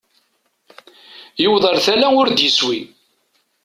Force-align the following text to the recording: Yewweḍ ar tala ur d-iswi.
Yewweḍ 1.41 1.63
ar 1.69 1.77
tala 1.85 2.07
ur 2.19 2.27
d-iswi. 2.29 2.79